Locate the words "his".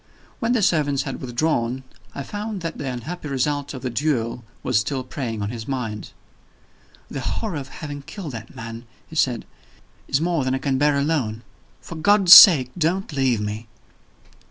5.51-5.67